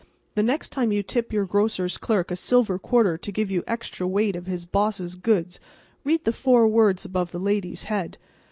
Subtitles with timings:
[0.33, 4.07] The next time you tip your grocer's clerk a silver quarter to give you extra
[4.07, 5.59] weight of his boss's goods
[6.03, 8.17] read the four words above the lady's head.